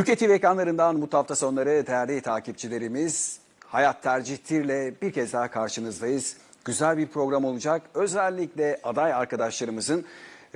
[0.00, 6.36] Ülke ekranlarından mutlu hafta sonları değerli takipçilerimiz Hayat Tercihtir'le bir kez daha karşınızdayız.
[6.64, 7.82] Güzel bir program olacak.
[7.94, 10.04] Özellikle aday arkadaşlarımızın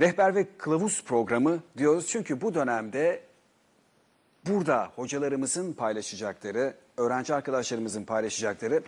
[0.01, 2.07] rehber ve kılavuz programı diyoruz.
[2.09, 3.21] Çünkü bu dönemde
[4.47, 8.83] burada hocalarımızın paylaşacakları, öğrenci arkadaşlarımızın paylaşacakları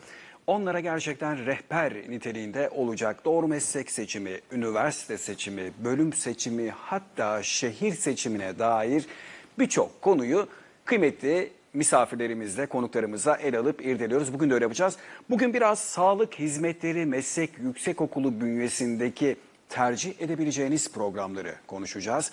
[0.47, 3.25] onlara gerçekten rehber niteliğinde olacak.
[3.25, 9.07] Doğru meslek seçimi, üniversite seçimi, bölüm seçimi hatta şehir seçimine dair
[9.59, 10.49] birçok konuyu
[10.85, 14.33] kıymetli misafirlerimizle, konuklarımızla el alıp irdeliyoruz.
[14.33, 14.97] Bugün de öyle yapacağız.
[15.31, 19.37] Bugün biraz sağlık hizmetleri meslek yüksekokulu bünyesindeki
[19.69, 22.31] tercih edebileceğiniz programları konuşacağız.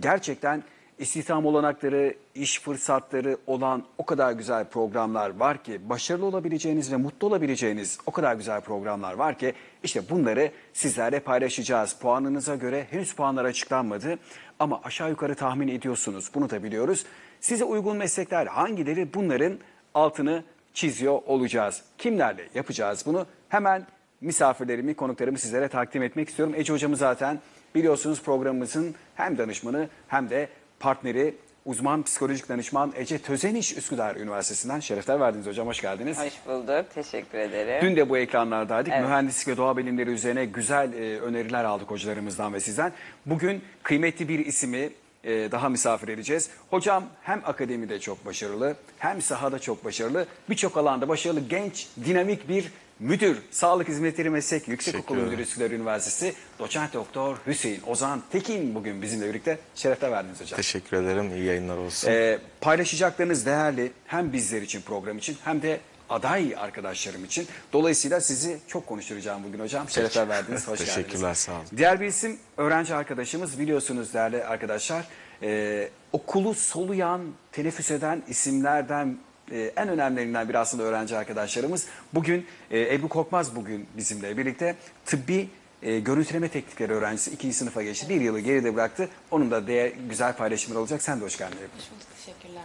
[0.00, 0.62] Gerçekten
[0.98, 7.26] istihdam olanakları, iş fırsatları olan o kadar güzel programlar var ki, başarılı olabileceğiniz ve mutlu
[7.26, 11.92] olabileceğiniz o kadar güzel programlar var ki, işte bunları sizlerle paylaşacağız.
[11.92, 14.18] Puanınıza göre henüz puanlar açıklanmadı
[14.58, 16.30] ama aşağı yukarı tahmin ediyorsunuz.
[16.34, 17.06] Bunu da biliyoruz.
[17.40, 19.58] Size uygun meslekler hangileri bunların
[19.94, 21.82] altını çiziyor olacağız.
[21.98, 23.26] Kimlerle yapacağız bunu?
[23.48, 23.86] Hemen
[24.20, 26.54] misafirlerimi, konuklarımı sizlere takdim etmek istiyorum.
[26.56, 27.38] Ece hocamı zaten
[27.74, 30.48] biliyorsunuz programımızın hem danışmanı hem de
[30.80, 31.34] partneri
[31.66, 35.66] uzman psikolojik danışman Ece Tözeniş Üsküdar Üniversitesi'nden şerefler verdiniz hocam.
[35.66, 36.18] Hoş geldiniz.
[36.18, 36.86] Hoş bulduk.
[36.94, 37.88] Teşekkür ederim.
[37.88, 38.92] Dün de bu ekranlardaydık.
[38.92, 39.04] Evet.
[39.04, 42.92] Mühendislik ve doğa bilimleri üzerine güzel e, öneriler aldık hocalarımızdan ve sizden.
[43.26, 44.90] Bugün kıymetli bir ismi
[45.26, 46.50] e, daha misafir edeceğiz.
[46.70, 50.26] Hocam hem akademide çok başarılı hem sahada çok başarılı.
[50.50, 53.38] Birçok alanda başarılı genç, dinamik bir müdür.
[53.50, 59.58] Sağlık Hizmetleri Meslek Yüksekokulu Müdürü Üsküdar Üniversitesi Doçent Doktor Hüseyin Ozan Tekin bugün bizimle birlikte
[59.74, 60.56] şerefler verdiniz hocam.
[60.56, 61.36] Teşekkür ederim.
[61.36, 62.08] İyi yayınlar olsun.
[62.10, 67.46] Ee, paylaşacaklarınız değerli hem bizler için program için hem de aday arkadaşlarım için.
[67.72, 69.88] Dolayısıyla sizi çok konuşturacağım bugün hocam.
[69.88, 70.68] Şerefler verdiniz.
[70.68, 70.94] Hoş geldiniz.
[70.94, 71.64] Teşekkürler, sağ olun.
[71.76, 75.04] Diğer bir isim öğrenci arkadaşımız biliyorsunuz değerli arkadaşlar.
[75.42, 79.18] Ee, okulu soluyan, teneffüs eden isimlerden
[79.52, 81.86] e, en önemlilerinden biri aslında öğrenci arkadaşlarımız.
[82.14, 85.48] Bugün e, Ebru Korkmaz bugün bizimle birlikte tıbbi
[85.82, 88.08] e, görüntüleme teknikleri öğrencisi ikinci sınıfa geçti.
[88.08, 89.08] Bir yılı geride bıraktı.
[89.30, 91.02] Onun da değer, güzel paylaşımlar olacak.
[91.02, 91.78] Sen de hoş geldin Ebru.
[91.78, 92.62] Hoş bulduk, teşekkürler.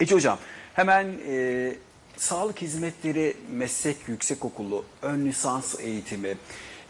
[0.00, 0.38] Ece Hocam
[0.74, 1.74] hemen e,
[2.20, 6.36] Sağlık Hizmetleri Meslek Yüksekokulu ön lisans eğitimi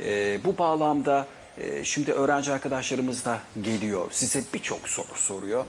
[0.00, 1.26] e, bu bağlamda
[1.58, 5.64] e, şimdi öğrenci arkadaşlarımız da geliyor size birçok soru soruyor.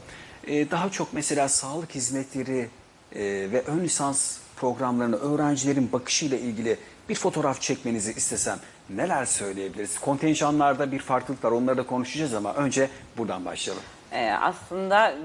[0.47, 2.69] E, daha çok mesela sağlık hizmetleri
[3.15, 6.77] e, ve ön lisans programlarını öğrencilerin bakışıyla ilgili
[7.09, 9.99] bir fotoğraf çekmenizi istesem neler söyleyebiliriz?
[9.99, 13.83] Kontenjanlarda bir farklılık var onları da konuşacağız ama önce buradan başlayalım.
[14.11, 15.15] Ee, aslında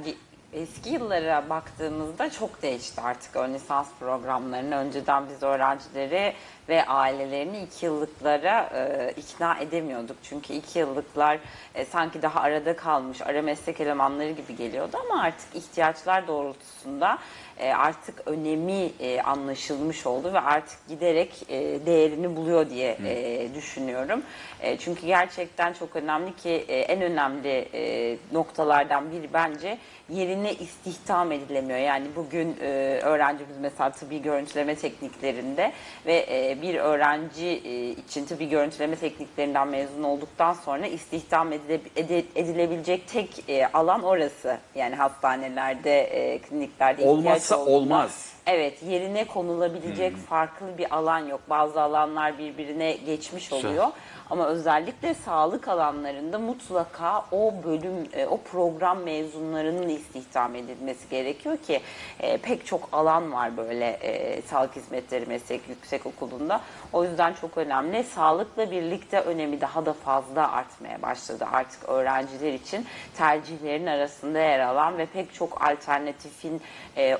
[0.56, 4.76] eski yıllara baktığımızda çok değişti artık ön lisans programlarını.
[4.76, 6.34] Önceden biz öğrencileri
[6.68, 10.16] ve ailelerini iki yıllıklara e, ikna edemiyorduk.
[10.22, 11.38] Çünkü iki yıllıklar
[11.74, 17.18] e, sanki daha arada kalmış, ara meslek elemanları gibi geliyordu ama artık ihtiyaçlar doğrultusunda
[17.58, 24.22] e, artık önemi e, anlaşılmış oldu ve artık giderek e, değerini buluyor diye e, düşünüyorum.
[24.60, 29.78] E, çünkü gerçekten çok önemli ki e, en önemli e, noktalardan biri bence
[30.08, 31.78] yerine istihdam edilemiyor.
[31.78, 32.66] Yani bugün e,
[33.02, 35.72] öğrencimiz mesela tıbbi görüntüleme tekniklerinde
[36.06, 42.24] ve e, bir öğrenci e, için tıbbi görüntüleme tekniklerinden mezun olduktan sonra istihdam edile- ede-
[42.34, 44.58] edilebilecek tek e, alan orası.
[44.74, 48.32] Yani hastanelerde, e, kliniklerde ihtiyaç Olduğunda- olmaz.
[48.46, 51.40] Evet, yerine konulabilecek farklı bir alan yok.
[51.50, 53.86] Bazı alanlar birbirine geçmiş oluyor.
[54.30, 61.80] Ama özellikle sağlık alanlarında mutlaka o bölüm, e, o program mezunlarının istihdam edilmesi gerekiyor ki
[62.20, 66.60] e, pek çok alan var böyle e, sağlık hizmetleri meslek yüksek okulunda.
[66.92, 68.04] O yüzden çok önemli.
[68.04, 74.98] Sağlıkla birlikte önemi daha da fazla artmaya başladı artık öğrenciler için tercihlerin arasında yer alan
[74.98, 76.62] ve pek çok alternatifin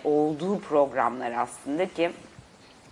[0.04, 2.10] olduğu programlar aslında ki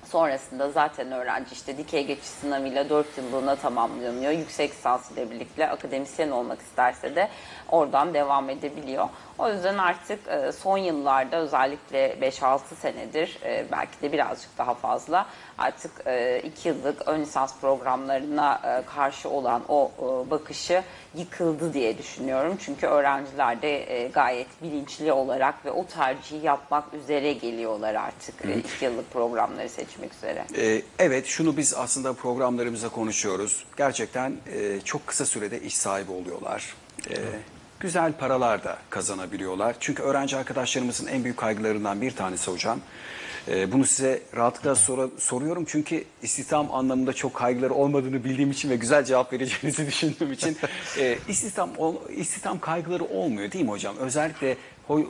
[0.04, 4.32] Sonrasında zaten öğrenci işte dikey geçiş sınavıyla 4 yıllığına tamamlanıyor.
[4.32, 7.28] Yüksek lisans ile birlikte akademisyen olmak isterse de
[7.68, 9.08] oradan devam edebiliyor.
[9.38, 15.26] O yüzden artık e, son yıllarda özellikle 5-6 senedir e, belki de birazcık daha fazla
[15.58, 15.92] artık
[16.44, 20.82] 2 yıllık ön lisans programlarına e, karşı olan o e, bakışı
[21.14, 22.56] yıkıldı diye düşünüyorum.
[22.60, 28.34] Çünkü öğrenciler de e, gayet bilinçli olarak ve o tercihi yapmak üzere geliyorlar artık
[28.76, 30.44] 2 yıllık programları seçmek üzere.
[30.98, 33.64] Evet şunu biz aslında programlarımızda konuşuyoruz.
[33.76, 36.74] Gerçekten e, çok kısa sürede iş sahibi oluyorlar.
[37.10, 37.14] Ee,
[37.80, 39.76] güzel paralar da kazanabiliyorlar.
[39.80, 42.80] Çünkü öğrenci arkadaşlarımızın en büyük kaygılarından bir tanesi hocam.
[43.48, 48.76] Ee, bunu size rahatlıkla sora- soruyorum çünkü istihdam anlamında çok kaygıları olmadığını bildiğim için ve
[48.76, 50.56] güzel cevap vereceğinizi düşündüğüm için
[50.98, 51.70] e, istihdam
[52.16, 53.96] istihdam kaygıları olmuyor değil mi hocam?
[53.96, 54.56] Özellikle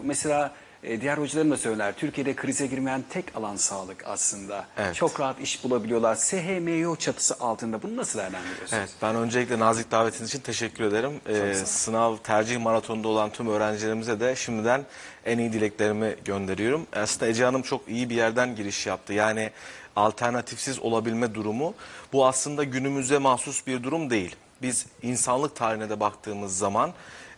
[0.02, 1.94] mesela e, diğer hocalarım da söyler.
[1.96, 4.66] Türkiye'de krize girmeyen tek alan sağlık aslında.
[4.76, 4.94] Evet.
[4.94, 6.14] Çok rahat iş bulabiliyorlar.
[6.14, 8.72] SHMO çatısı altında bunu nasıl değerlendiriyorsunuz?
[8.72, 11.12] Evet, ben öncelikle nazik davetiniz için teşekkür ederim.
[11.28, 14.84] Ee, sınav tercih maratonunda olan tüm öğrencilerimize de şimdiden
[15.24, 16.86] en iyi dileklerimi gönderiyorum.
[16.92, 19.12] Aslında Ece Hanım çok iyi bir yerden giriş yaptı.
[19.12, 19.50] Yani
[19.96, 21.74] alternatifsiz olabilme durumu
[22.12, 24.36] bu aslında günümüze mahsus bir durum değil.
[24.62, 26.92] Biz insanlık tarihine de baktığımız zaman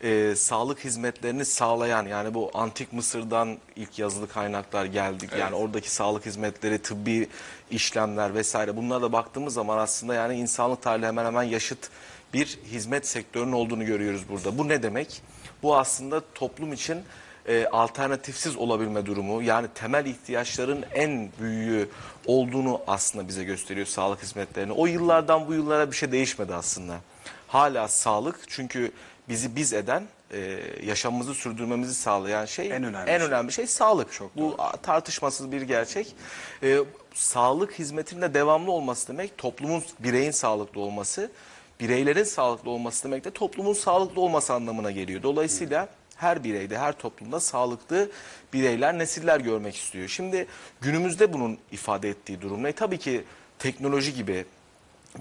[0.07, 5.31] e, sağlık hizmetlerini sağlayan yani bu antik Mısır'dan ilk yazılı kaynaklar geldik.
[5.39, 7.29] Yani oradaki sağlık hizmetleri, tıbbi
[7.71, 11.91] işlemler vesaire bunlara da baktığımız zaman aslında yani insanlık tarihi hemen hemen yaşıt
[12.35, 14.59] bir hizmet sektörünün olduğunu görüyoruz burada.
[14.59, 15.23] Bu ne demek?
[15.63, 16.99] Bu aslında toplum için
[17.49, 21.89] e, alternatifsiz olabilme durumu yani temel ihtiyaçların en büyüğü
[22.27, 24.73] olduğunu aslında bize gösteriyor sağlık hizmetlerini.
[24.73, 26.97] O yıllardan bu yıllara bir şey değişmedi aslında.
[27.49, 28.93] Hala sağlık çünkü
[29.29, 30.03] bizi biz eden,
[30.33, 33.27] e, yaşamımızı sürdürmemizi sağlayan şey En önemli en şey.
[33.29, 34.13] önemli şey sağlık.
[34.13, 36.15] Çok bu a- tartışmasız bir gerçek.
[36.63, 36.79] E,
[37.15, 41.31] sağlık hizmetinde devamlı olması demek toplumun bireyin sağlıklı olması,
[41.81, 45.23] bireylerin sağlıklı olması demek de toplumun sağlıklı olması anlamına geliyor.
[45.23, 48.11] Dolayısıyla her bireyde, her toplumda sağlıklı
[48.53, 50.09] bireyler, nesiller görmek istiyor.
[50.09, 50.47] Şimdi
[50.81, 52.73] günümüzde bunun ifade ettiği durum ne?
[52.73, 53.25] Tabii ki
[53.59, 54.45] teknoloji gibi,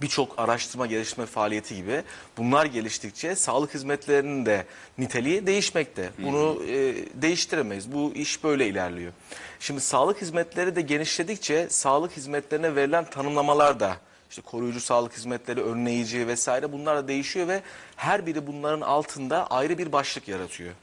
[0.02, 2.04] birçok araştırma geliştirme faaliyeti gibi
[2.38, 4.66] bunlar geliştikçe sağlık hizmetlerinin de
[4.98, 6.10] niteliği değişmekte.
[6.20, 7.94] Bunu e, değiştiremeyiz.
[7.94, 9.12] Bu iş böyle ilerliyor.
[9.60, 13.98] Şimdi sağlık hizmetleri de genişledikçe sağlık hizmetlerine verilen tanımlamalar da
[14.30, 17.62] işte koruyucu sağlık hizmetleri, önleyici vesaire bunlar da değişiyor ve
[17.96, 20.74] her biri bunların altında ayrı bir başlık yaratıyor.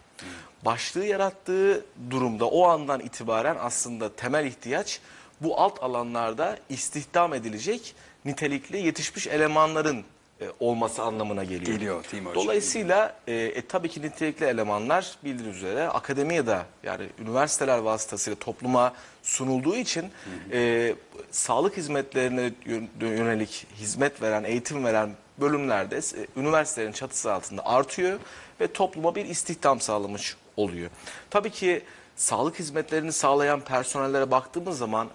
[0.64, 5.00] Başlığı yarattığı durumda o andan itibaren aslında temel ihtiyaç
[5.40, 7.94] bu alt alanlarda istihdam edilecek
[8.24, 10.04] nitelikli yetişmiş elemanların
[10.40, 11.66] e, olması anlamına geliyor.
[11.66, 12.44] Geliyor, değil mi hocam?
[12.44, 18.92] Dolayısıyla e, e, tabii ki nitelikli elemanlar bildiğiniz üzere akademiye de yani üniversiteler vasıtasıyla topluma
[19.22, 20.10] sunulduğu için
[20.52, 20.94] e,
[21.30, 25.10] sağlık hizmetlerine yön- yönelik hizmet veren, eğitim veren
[25.40, 28.18] bölümlerde e, üniversitelerin çatısı altında artıyor
[28.60, 30.90] ve topluma bir istihdam sağlamış oluyor.
[31.30, 31.82] Tabii ki
[32.16, 35.08] sağlık hizmetlerini sağlayan personellere baktığımız zaman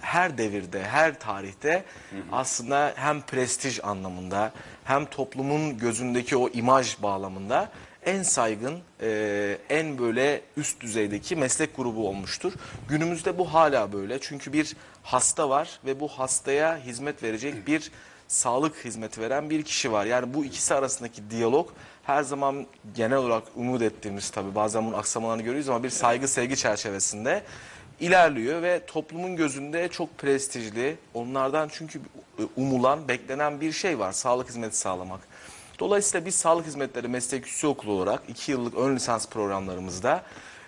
[0.00, 1.84] her devirde, her tarihte
[2.32, 4.52] aslında hem prestij anlamında
[4.84, 7.68] hem toplumun gözündeki o imaj bağlamında
[8.06, 12.52] en saygın, e, en böyle üst düzeydeki meslek grubu olmuştur.
[12.88, 17.90] Günümüzde bu hala böyle çünkü bir hasta var ve bu hastaya hizmet verecek bir
[18.28, 20.06] sağlık hizmeti veren bir kişi var.
[20.06, 21.68] Yani bu ikisi arasındaki diyalog
[22.04, 26.56] her zaman genel olarak umut ettiğimiz tabii bazen bunun aksamalarını görüyoruz ama bir saygı sevgi
[26.56, 27.42] çerçevesinde
[28.00, 32.00] ilerliyor ve toplumun gözünde çok prestijli, onlardan çünkü
[32.56, 35.20] umulan, beklenen bir şey var, sağlık hizmeti sağlamak.
[35.78, 40.22] Dolayısıyla biz sağlık hizmetleri meslek yüksek okulu olarak 2 yıllık ön lisans programlarımızda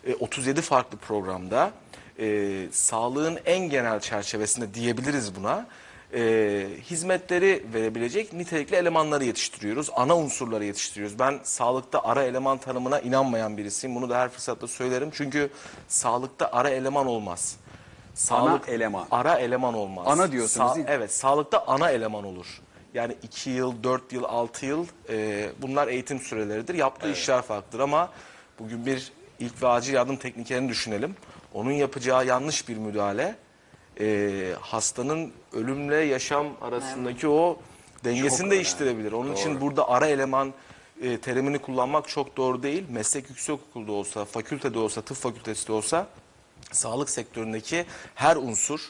[0.06, 1.70] e, 37 farklı programda
[2.18, 5.66] e, sağlığın en genel çerçevesinde diyebiliriz buna
[6.14, 9.90] e, hizmetleri verebilecek nitelikli elemanları yetiştiriyoruz.
[9.96, 11.18] Ana unsurları yetiştiriyoruz.
[11.18, 13.96] Ben sağlıkta ara eleman tanımına inanmayan birisiyim.
[13.96, 15.10] Bunu da her fırsatta söylerim.
[15.12, 15.50] Çünkü
[15.88, 17.56] sağlıkta ara eleman olmaz.
[18.30, 19.06] Ana eleman.
[19.10, 20.06] Ara eleman olmaz.
[20.08, 20.92] Ana diyorsunuz değil mi?
[20.92, 22.60] Evet sağlıkta ana eleman olur.
[22.94, 26.74] Yani 2 yıl, 4 yıl, 6 yıl e, bunlar eğitim süreleridir.
[26.74, 28.10] Yaptığı işler farklıdır ama
[28.58, 31.16] bugün bir ilk ve acil yardım teknikerini düşünelim.
[31.54, 33.36] Onun yapacağı yanlış bir müdahale
[34.00, 37.58] e, hastanın ölümle yaşam arasındaki o
[38.04, 39.12] dengesini Çok değiştirebilir.
[39.12, 40.52] Onun için burada ara eleman
[41.02, 42.84] e, terimini kullanmak çok doğru değil.
[42.88, 46.06] Meslek yüksek okulda olsa, fakültede olsa, tıp fakültesi de olsa
[46.72, 48.80] sağlık sektöründeki her unsur,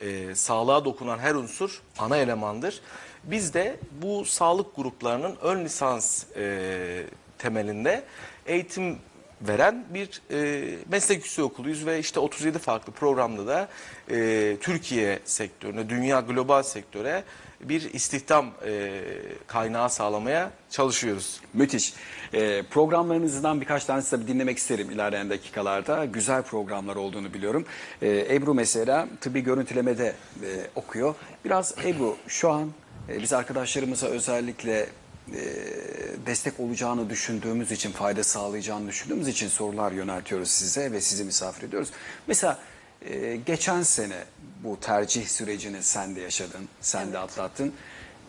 [0.00, 2.80] e, sağlığa dokunan her unsur ana elemandır.
[3.24, 7.06] Biz de bu sağlık gruplarının ön lisans e,
[7.38, 8.04] temelinde
[8.46, 8.98] eğitim
[9.42, 13.68] veren bir e, meslek yüksek okuluyuz ve işte 37 farklı programda da
[14.10, 17.24] e, Türkiye sektörüne, dünya global sektöre
[17.60, 19.02] bir istihdam e,
[19.46, 21.40] kaynağı sağlamaya çalışıyoruz.
[21.54, 21.94] Müthiş.
[22.34, 26.04] Ee, programlarınızdan birkaç tanesini tabii dinlemek isterim ilerleyen dakikalarda.
[26.04, 27.66] Güzel programlar olduğunu biliyorum.
[28.02, 31.14] Ee, Ebru mesela tıbbi görüntülemede e, okuyor.
[31.44, 32.70] Biraz Ebru şu an
[33.08, 34.86] e, biz arkadaşlarımıza özellikle
[35.32, 35.36] e,
[36.26, 41.88] destek olacağını düşündüğümüz için, fayda sağlayacağını düşündüğümüz için sorular yöneltiyoruz size ve sizi misafir ediyoruz.
[42.26, 42.58] Mesela
[43.02, 44.24] e, geçen sene
[44.64, 47.72] bu tercih sürecini sen de yaşadın, sen de atlattın.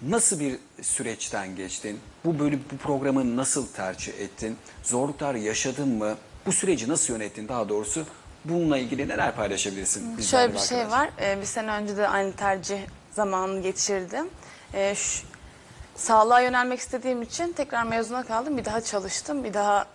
[0.01, 1.99] Nasıl bir süreçten geçtin?
[2.25, 4.57] Bu bölüm, bu programı nasıl tercih ettin?
[4.83, 6.15] Zorluklar yaşadın mı?
[6.45, 8.05] Bu süreci nasıl yönettin daha doğrusu?
[8.45, 10.21] Bununla ilgili neler paylaşabilirsin?
[10.21, 10.99] Şöyle bir şey arkadaşlar?
[10.99, 11.09] var.
[11.21, 12.79] Ee, bir sene önce de aynı tercih
[13.11, 14.25] zamanını geçirdim.
[14.73, 15.35] Ee, şu-
[15.95, 18.57] sağlığa yönelmek istediğim için tekrar mezuna kaldım.
[18.57, 19.43] Bir daha çalıştım.
[19.43, 19.85] Bir daha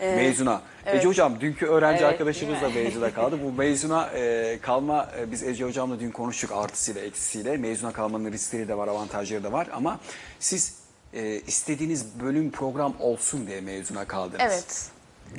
[0.00, 0.62] Mezuna.
[0.86, 0.98] evet.
[0.98, 3.38] Ece Hocam dünkü öğrenci Evet, arkadaşımız da mezuna kaldı.
[3.44, 7.56] Bu mezuna e, kalma e, biz Ece Hocam'la dün konuştuk artısıyla eksisiyle.
[7.56, 10.00] Mezuna kalmanın riskleri de var avantajları da var ama
[10.40, 10.74] siz
[11.12, 14.40] e, istediğiniz bölüm program olsun diye mezuna kaldınız.
[14.40, 14.90] Evet.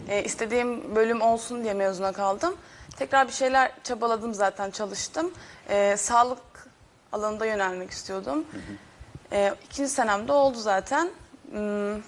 [0.10, 2.56] E, istediğim bölüm olsun diye mezuna kaldım.
[2.98, 5.32] Tekrar bir şeyler çabaladım zaten çalıştım.
[5.70, 6.40] E, sağlık
[7.12, 8.46] alanında yönelmek istiyordum.
[9.32, 11.10] E, ikinci senemde oldu zaten.
[11.52, 12.02] Hmm,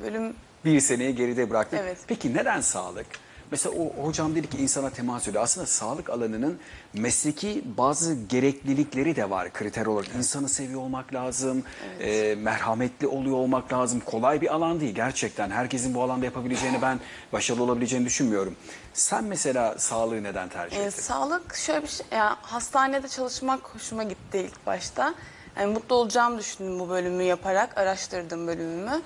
[0.00, 0.34] bölüm
[0.64, 1.80] Bir seneyi geride bıraktık.
[1.82, 1.98] Evet.
[2.06, 3.06] Peki neden sağlık?
[3.50, 5.42] Mesela o hocam dedi ki insana temas ediyor.
[5.42, 6.58] Aslında sağlık alanının
[6.92, 10.08] mesleki bazı gereklilikleri de var kriter olarak.
[10.14, 11.64] İnsanı seviyor olmak lazım,
[12.00, 14.00] e, merhametli oluyor olmak lazım.
[14.00, 15.50] Kolay bir alan değil gerçekten.
[15.50, 17.00] Herkesin bu alanda yapabileceğini ben
[17.32, 18.56] başarılı olabileceğini düşünmüyorum.
[18.94, 21.02] Sen mesela sağlığı neden tercih E, ettin?
[21.02, 25.14] sağlık şöyle bir şey, yani hastanede çalışmak hoşuma gitti ilk başta.
[25.58, 29.02] Yani mutlu olacağımı düşündüm bu bölümü yaparak, araştırdım bölümümü.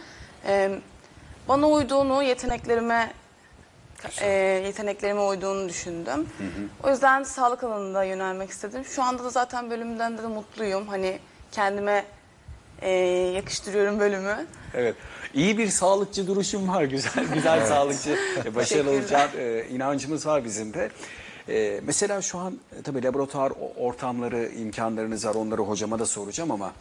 [0.47, 0.71] E,
[1.49, 3.13] bana uyduğunu, yeteneklerime
[4.21, 4.31] e,
[4.67, 6.29] yeteneklerime uyduğunu düşündüm.
[6.83, 8.85] O yüzden sağlık alanında yönelmek istedim.
[8.85, 10.87] Şu anda da zaten bölümden de mutluyum.
[10.89, 11.19] Hani
[11.53, 12.05] kendime
[12.83, 12.91] e,
[13.35, 14.47] yakıştırıyorum bölümü.
[14.75, 14.95] Evet.
[15.35, 16.83] İyi bir sağlıkçı duruşum var.
[16.85, 18.19] Güzel güzel sağlıkçı.
[18.45, 20.91] e, Başarılı olacağın e, inancımız var bizim de.
[21.51, 25.35] E, mesela şu an e, tabii laboratuvar ortamları, imkanlarınız var.
[25.35, 26.73] Onları hocama da soracağım ama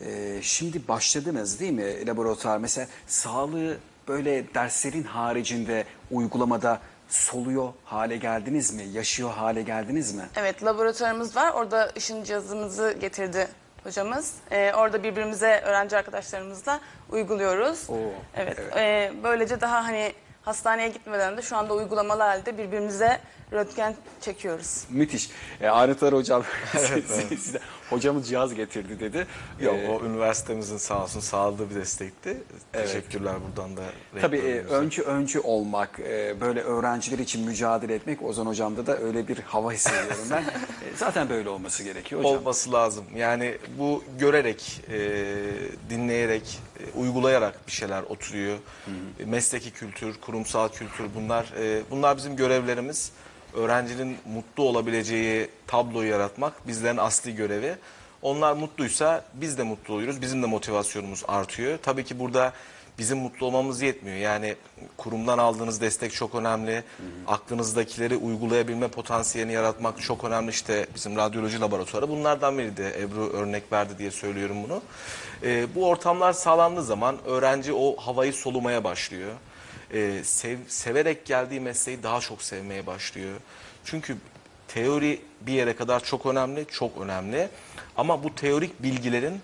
[0.00, 2.58] e, şimdi başladınız değil mi laboratuvar?
[2.58, 3.76] Mesela sağlığı
[4.08, 8.82] böyle derslerin haricinde uygulamada soluyor hale geldiniz mi?
[8.92, 10.22] Yaşıyor hale geldiniz mi?
[10.36, 11.52] Evet, laboratuvarımız var.
[11.52, 13.48] Orada ışın cihazımızı getirdi
[13.84, 14.34] hocamız.
[14.50, 16.80] Ee, orada birbirimize, öğrenci arkadaşlarımızla
[17.10, 17.90] uyguluyoruz.
[17.90, 17.94] Oo,
[18.36, 18.56] evet.
[18.60, 18.76] evet.
[18.76, 23.20] ee, böylece daha hani hastaneye gitmeden de şu anda uygulamalı halde birbirimize
[23.52, 24.84] röntgen çekiyoruz.
[24.90, 25.30] Müthiş.
[25.60, 26.42] E, Arnıtar hocam
[26.76, 27.04] siz-
[27.44, 29.26] size- hocamız cihaz getirdi dedi.
[29.60, 32.42] Yok E, o üniversitemizin sağ olsun sağladığı bir destekti.
[32.72, 33.82] Teşekkürler buradan da.
[34.20, 39.28] Tabii e, öncü öncü olmak, e, böyle öğrenciler için mücadele etmek Ozan Hocam'da da öyle
[39.28, 40.44] bir hava hissediyorum ben.
[40.78, 42.36] E, Zaten böyle olması gerekiyor hocam.
[42.38, 43.04] olması lazım.
[43.16, 44.98] Yani bu görerek, e,
[45.90, 48.58] dinleyerek, e, uygulayarak bir şeyler oturuyor.
[49.20, 53.12] E, Mesleki kültür, kurumsal kültür bunlar e, bunlar bizim görevlerimiz.
[53.54, 57.76] Öğrencinin mutlu olabileceği tabloyu yaratmak bizlerin asli görevi.
[58.22, 60.22] Onlar mutluysa biz de mutlu oluyoruz.
[60.22, 61.78] Bizim de motivasyonumuz artıyor.
[61.82, 62.52] Tabii ki burada
[62.98, 64.16] bizim mutlu olmamız yetmiyor.
[64.16, 64.56] Yani
[64.96, 66.84] kurumdan aldığınız destek çok önemli.
[67.26, 70.50] Aklınızdakileri uygulayabilme potansiyelini yaratmak çok önemli.
[70.50, 72.94] İşte bizim radyoloji laboratuvarı bunlardan biriydi.
[73.00, 74.82] Ebru örnek verdi diye söylüyorum bunu.
[75.42, 79.30] Ee, bu ortamlar sağlandığı zaman öğrenci o havayı solumaya başlıyor.
[79.92, 83.36] Ee, sev- severek geldiği mesleği daha çok sevmeye başlıyor.
[83.84, 84.16] Çünkü
[84.68, 87.48] teori bir yere kadar çok önemli, çok önemli.
[87.96, 89.40] Ama bu teorik bilgilerin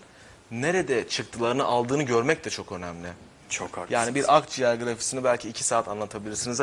[0.51, 3.09] nerede çıktılarını aldığını görmek de çok önemli.
[3.49, 3.91] Çok haklısınız.
[3.91, 6.61] Yani bir akciğer grafisini belki iki saat anlatabilirsiniz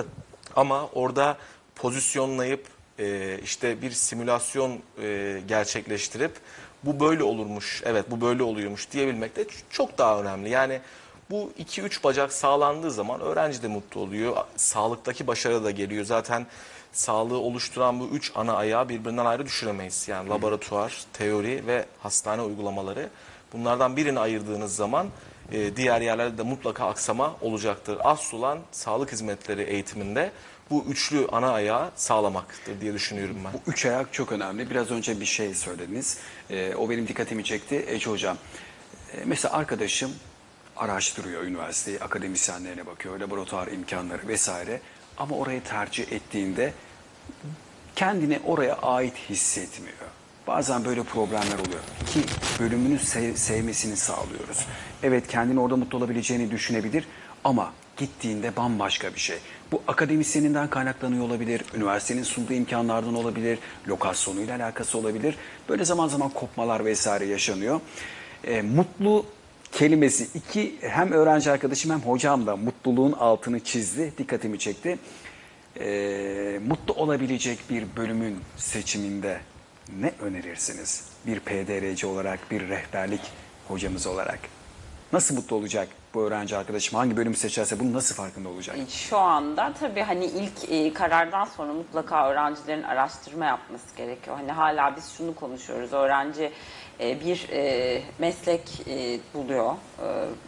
[0.56, 1.38] ama orada
[1.76, 2.66] pozisyonlayıp
[3.00, 6.32] e, işte bir simülasyon e, gerçekleştirip
[6.84, 10.50] bu böyle olurmuş, evet bu böyle oluyormuş diyebilmek de çok daha önemli.
[10.50, 10.82] Yani
[11.32, 14.38] bu iki üç bacak sağlandığı zaman öğrenci de mutlu oluyor.
[14.56, 16.06] Sağlıktaki başarı da geliyor.
[16.06, 16.46] Zaten
[16.94, 20.08] sağlığı oluşturan bu üç ana ayağı birbirinden ayrı düşüremeyiz.
[20.08, 23.10] Yani laboratuvar, teori ve hastane uygulamaları.
[23.54, 25.08] Bunlardan birini ayırdığınız zaman
[25.52, 27.98] e, diğer yerlerde de mutlaka aksama olacaktır.
[28.04, 30.32] Asıl olan sağlık hizmetleri eğitiminde
[30.70, 33.54] bu üçlü ana ayağı sağlamaktır diye düşünüyorum ben.
[33.54, 34.70] Bu üç ayak çok önemli.
[34.70, 36.18] Biraz önce bir şey söylediniz.
[36.50, 37.86] E, o benim dikkatimi çekti.
[37.88, 38.38] Ece Hocam,
[39.14, 40.12] e, mesela arkadaşım
[40.82, 44.82] araştırıyor üniversiteyi, akademisyenlerine bakıyor, laboratuvar imkanları vesaire.
[45.18, 46.74] Ama orayı tercih ettiğinde
[47.96, 49.96] kendini oraya ait hissetmiyor.
[50.48, 51.82] Bazen böyle problemler oluyor
[52.14, 52.22] ki
[52.60, 54.66] bölümünü sev- sevmesini sağlıyoruz.
[55.04, 57.08] Evet kendini orada mutlu olabileceğini düşünebilir
[57.44, 59.38] ama gittiğinde bambaşka bir şey.
[59.72, 65.36] Bu akademisyeninden kaynaklanıyor olabilir, üniversitenin sunduğu imkanlardan olabilir, lokasyonuyla alakası olabilir.
[65.70, 67.82] Böyle zaman zaman kopmalar vesaire yaşanıyor.
[68.44, 69.26] E, mutlu
[69.72, 75.00] kelimesi iki hem öğrenci arkadaşım hem hocam da mutluluğun altını çizdi, dikkatimi çekti.
[75.80, 79.40] Ee, mutlu olabilecek bir bölümün seçiminde
[80.00, 81.04] ne önerirsiniz?
[81.28, 83.22] Bir PDRC olarak, bir rehberlik
[83.68, 84.40] hocamız olarak.
[85.14, 87.00] Nasıl mutlu olacak bu öğrenci arkadaşım?
[87.00, 88.76] Hangi bölümü seçerse bunun nasıl farkında olacak?
[88.90, 94.38] Şu anda tabii hani ilk e, karardan sonra mutlaka öğrencilerin araştırma yapması gerekiyor.
[94.38, 95.94] Hani hala biz şunu konuşuyoruz.
[95.94, 96.52] Öğrenci
[97.00, 100.06] e, bir e, meslek e, buluyor e,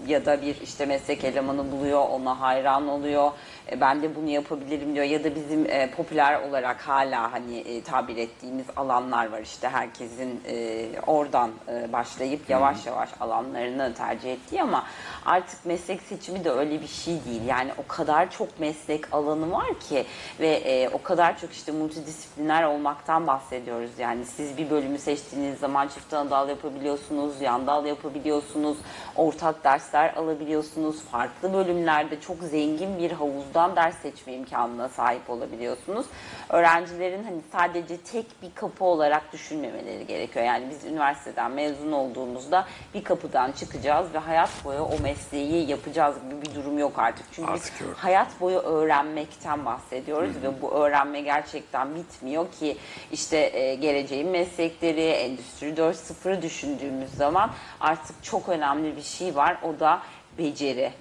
[0.08, 3.32] ya da bir işte meslek elemanı buluyor, ona hayran oluyor.
[3.72, 7.84] E, ben de bunu yapabilirim diyor ya da bizim e, popüler olarak hala hani e,
[7.84, 14.62] tabir ettiğimiz alanlar var işte herkesin e, oradan e, başlayıp yavaş yavaş alanlarını tercih ettiği
[14.62, 14.84] ama
[15.26, 17.42] artık artık meslek seçimi de öyle bir şey değil.
[17.48, 20.06] Yani o kadar çok meslek alanı var ki
[20.40, 23.92] ve e, o kadar çok işte multidisipliner olmaktan bahsediyoruz.
[24.00, 28.78] Yani siz bir bölümü seçtiğiniz zaman çift ana dal yapabiliyorsunuz, yan dal yapabiliyorsunuz,
[29.16, 31.02] ortak dersler alabiliyorsunuz.
[31.12, 36.06] Farklı bölümlerde çok zengin bir havuzdan ders seçme imkanına sahip olabiliyorsunuz.
[36.50, 40.46] Öğrencilerin hani sadece tek bir kapı olarak düşünmemeleri gerekiyor.
[40.46, 46.42] Yani biz üniversiteden mezun olduğumuzda bir kapıdan çıkacağız ve hayat boyu o mesleği yapacağız gibi
[46.42, 47.26] bir durum yok artık.
[47.32, 47.96] Çünkü Artık yok.
[47.98, 52.78] hayat boyu öğrenmekten bahsediyoruz ve bu öğrenme gerçekten bitmiyor ki
[53.12, 59.58] işte e, geleceğin meslekleri, Endüstri 4.0'ı düşündüğümüz zaman artık çok önemli bir şey var.
[59.64, 60.02] O da
[60.38, 60.92] beceri.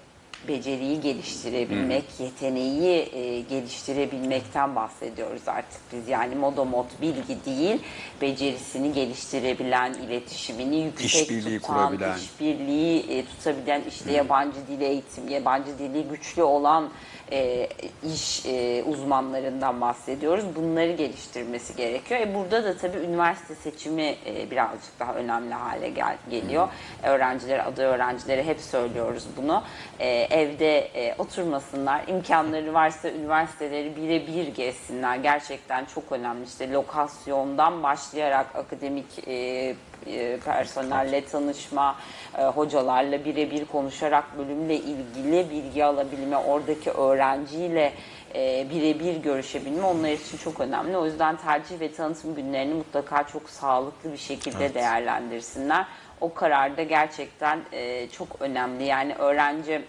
[0.49, 6.09] Beceriyi geliştirebilmek, yeteneği e, geliştirebilmekten bahsediyoruz artık biz.
[6.09, 7.79] Yani modomot bilgi değil,
[8.21, 12.17] becerisini geliştirebilen, iletişimini yüksek İşbirliği tutan, kurabilen.
[12.19, 16.89] işbirliği e, tutabilen, işte yabancı dil eğitim, yabancı dili güçlü olan
[17.33, 17.69] e,
[18.15, 20.45] iş e, uzmanlarından bahsediyoruz.
[20.57, 22.21] Bunları geliştirmesi gerekiyor.
[22.21, 26.69] E, burada da tabii üniversite seçimi e, birazcık daha önemli hale gel- geliyor.
[27.03, 29.63] Öğrencilere, aday öğrencilere hep söylüyoruz bunu.
[30.01, 32.03] E, evde e, oturmasınlar.
[32.09, 35.17] İmkanları varsa üniversiteleri birebir gezsinler.
[35.17, 36.45] Gerçekten çok önemli.
[36.45, 39.75] İşte lokasyondan başlayarak akademik e,
[40.07, 41.97] e, personelle tanışma,
[42.39, 47.93] e, hocalarla birebir konuşarak bölümle ilgili bilgi alabilme, oradaki öğrenciyle
[48.35, 50.97] e, birebir görüşebilme onlar için çok önemli.
[50.97, 55.87] O yüzden tercih ve tanıtım günlerini mutlaka çok sağlıklı bir şekilde değerlendirsinler.
[56.21, 58.85] O karar da gerçekten e, çok önemli.
[58.85, 59.83] Yani öğrenci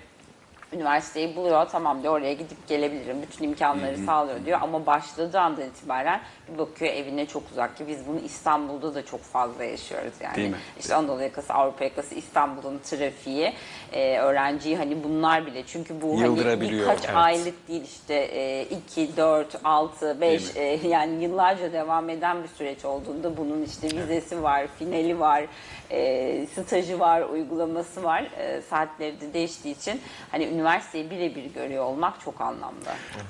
[0.73, 6.21] üniversiteyi buluyor tamam diyor oraya gidip gelebilirim bütün imkanları sağlıyor diyor ama başladığı andan itibaren
[6.53, 10.35] bir bakıyor evine çok uzak ki biz bunu İstanbul'da da çok fazla yaşıyoruz yani.
[10.35, 10.57] Değil mi?
[10.79, 13.53] İşte Anadolu yakası, Avrupa yakası, İstanbul'un trafiği,
[13.93, 16.81] e, öğrenciyi hani bunlar bile çünkü bu hani Yıldırabiliyor.
[16.81, 17.15] birkaç Evet.
[17.17, 20.43] aylık değil işte 2, 4, 6, 5
[20.83, 25.45] yani yıllarca devam eden bir süreç olduğunda bunun işte vizesi var, finali var,
[25.91, 28.23] e, stajı var, uygulaması var.
[28.37, 32.75] E, saatleri de değiştiği için hani üniversiteyi birebir görüyor olmak çok anlamlı.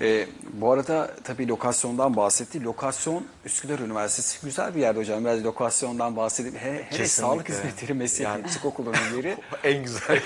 [0.02, 2.64] Ee, bu arada tabii lokasyondan bahsetti.
[2.64, 5.26] Lokasyon Üsküdar Üniversitesi güzel bir yerde hocam.
[5.26, 7.08] Biraz lokasyondan bahsedip he, hele Kesinlikle.
[7.08, 10.22] sağlık hizmetleri meslek Yani- yüksek okulunun yeri En güzel.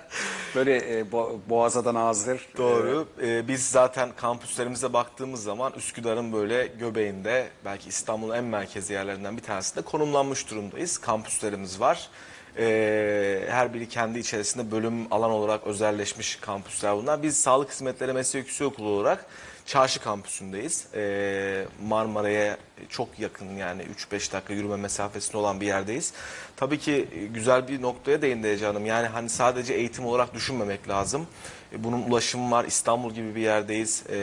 [0.54, 2.48] böyle e, Bo- Boğaza'dan ağızdır.
[2.56, 3.08] Doğru.
[3.22, 9.42] Ee, biz zaten kampüslerimize baktığımız zaman Üsküdar'ın böyle göbeğinde belki İstanbul'un en merkezi yerlerinden bir
[9.42, 10.98] tanesinde konumlanmış durumdayız.
[10.98, 12.08] Kampüslerimiz var.
[12.58, 17.22] Ee, her biri kendi içerisinde bölüm alan olarak özelleşmiş kampüsler bunlar.
[17.22, 19.26] Biz Sağlık Hizmetleri Meslek Yüksekokulu olarak
[19.70, 20.86] Çarşı kampüsündeyiz.
[20.94, 22.56] Ee, Marmara'ya
[22.88, 26.12] çok yakın yani 3-5 dakika yürüme mesafesinde olan bir yerdeyiz.
[26.56, 28.86] Tabii ki güzel bir noktaya değindi Ece Hanım.
[28.86, 31.26] Yani hani sadece eğitim olarak düşünmemek lazım.
[31.72, 32.64] E, Bunun ulaşımı var.
[32.64, 34.02] İstanbul gibi bir yerdeyiz.
[34.08, 34.16] E,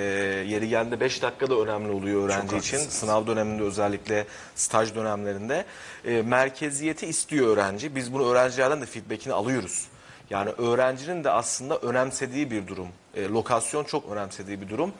[0.47, 2.77] yeri geldiğinde 5 dakika da önemli oluyor öğrenci Çok için.
[2.77, 2.99] haklısınız.
[2.99, 5.65] Sınav döneminde özellikle staj dönemlerinde.
[6.05, 7.95] E, merkeziyeti istiyor öğrenci.
[7.95, 9.87] Biz bunu öğrencilerden de feedbackini alıyoruz.
[10.29, 12.87] Yani öğrencinin de aslında önemsediği bir durum.
[13.15, 14.93] E, lokasyon çok önemsediği bir durum.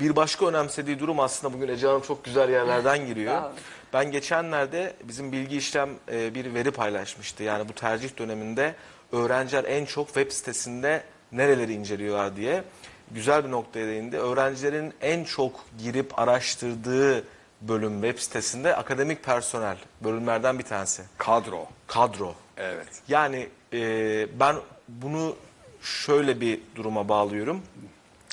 [0.00, 3.42] Bir başka önemsediği durum aslında bugün Ece Hanım çok güzel yerlerden giriyor.
[3.92, 7.42] Ben geçenlerde bizim bilgi işlem e, bir veri paylaşmıştı.
[7.42, 8.74] Yani bu tercih döneminde
[9.12, 12.64] öğrenciler en çok web sitesinde nereleri inceliyorlar diye
[13.10, 14.18] güzel bir noktaya değindi.
[14.18, 17.24] Öğrencilerin en çok girip araştırdığı
[17.60, 21.02] bölüm web sitesinde akademik personel bölümlerden bir tanesi.
[21.18, 21.66] Kadro.
[21.86, 22.34] Kadro.
[22.56, 22.88] Evet.
[23.08, 23.80] Yani e,
[24.40, 24.56] ben
[24.88, 25.36] bunu
[25.82, 27.62] şöyle bir duruma bağlıyorum.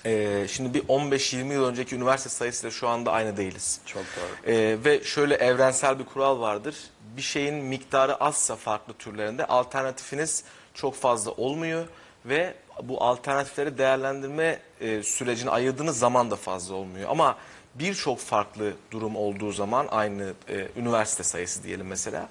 [0.05, 3.79] E, şimdi bir 15-20 yıl önceki üniversite sayısıyla şu anda aynı değiliz.
[3.85, 4.51] Çok doğru.
[4.51, 6.75] E, ve şöyle evrensel bir kural vardır.
[7.17, 11.85] Bir şeyin miktarı azsa farklı türlerinde alternatifiniz çok fazla olmuyor
[12.25, 17.09] ve bu alternatifleri değerlendirme e, sürecini ayırdığınız zaman da fazla olmuyor.
[17.09, 17.37] Ama
[17.75, 22.29] birçok farklı durum olduğu zaman aynı e, üniversite sayısı diyelim mesela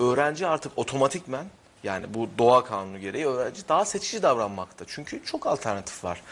[0.00, 1.46] öğrenci artık otomatikmen
[1.84, 4.84] yani bu doğa kanunu gereği öğrenci daha seçici davranmakta.
[4.88, 6.22] Çünkü çok alternatif var.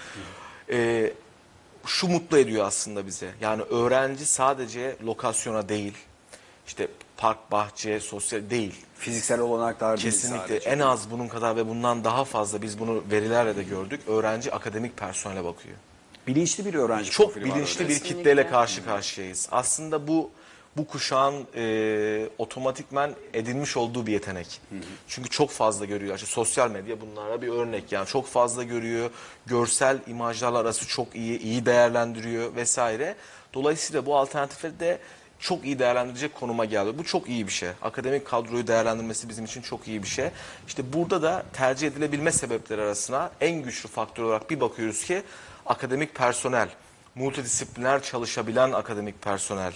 [0.71, 1.13] E,
[1.87, 3.31] şu mutlu ediyor aslında bize.
[3.41, 5.95] Yani öğrenci sadece lokasyona değil,
[6.67, 8.75] işte park, bahçe, sosyal değil.
[8.99, 10.71] Fiziksel olanaklar değil Kesinlikle sadece.
[10.71, 14.01] en az bunun kadar ve bundan daha fazla biz bunu verilerle de gördük.
[14.09, 15.77] Öğrenci akademik personele bakıyor.
[16.27, 17.89] Bilinçli bir öğrenci Çok profili var bilinçli orada.
[17.89, 18.19] bir Kesinlikle.
[18.19, 19.49] kitleyle karşı karşıyayız.
[19.53, 20.31] Aslında bu
[20.77, 24.61] bu kuşağın e, otomatikmen edinmiş olduğu bir yetenek.
[25.09, 26.15] Çünkü çok fazla görüyor.
[26.15, 27.93] İşte sosyal medya bunlara bir örnek.
[27.93, 29.11] Yani çok fazla görüyor.
[29.47, 33.17] Görsel imajlarla arası çok iyi, iyi değerlendiriyor vesaire.
[33.55, 34.99] Dolayısıyla bu alternatifleri de
[35.41, 36.99] çok iyi değerlendirecek konuma geldi.
[36.99, 37.69] Bu çok iyi bir şey.
[37.83, 40.31] Akademik kadroyu değerlendirmesi bizim için çok iyi bir şey.
[40.67, 45.23] İşte burada da tercih edilebilme sebepleri arasına en güçlü faktör olarak bir bakıyoruz ki
[45.67, 46.69] akademik personel,
[47.21, 49.73] multidisipliner çalışabilen akademik personel,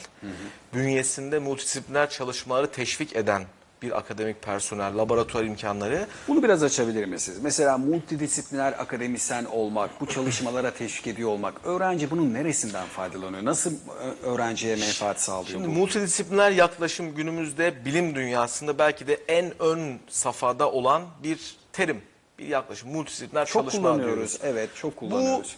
[0.75, 3.43] bünyesinde multidisipliner çalışmaları teşvik eden
[3.83, 7.39] bir akademik personel, laboratuvar imkanları Bunu biraz açabilir misiniz?
[7.43, 13.45] Mesela multidisipliner akademisyen olmak, bu çalışmalara teşvik ediyor olmak, öğrenci bunun neresinden faydalanıyor?
[13.45, 15.73] Nasıl e, öğrenciye menfaat sağlıyor Şimdi bu?
[15.73, 22.03] multidisipliner yaklaşım günümüzde bilim dünyasında belki de en ön safhada olan bir terim,
[22.39, 22.93] bir yaklaşım.
[22.93, 24.15] Multidisipliner Çok çalışma kullanıyoruz.
[24.17, 24.39] diyoruz.
[24.43, 25.57] Evet, çok kullanıyoruz.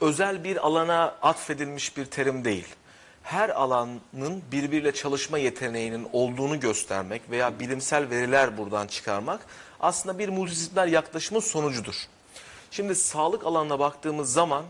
[0.00, 2.66] Özel bir alana atfedilmiş bir terim değil.
[3.22, 9.40] Her alanın birbiriyle çalışma yeteneğinin olduğunu göstermek veya bilimsel veriler buradan çıkarmak
[9.80, 11.94] aslında bir multidisipliner yaklaşımın sonucudur.
[12.70, 14.64] Şimdi sağlık alanına baktığımız zaman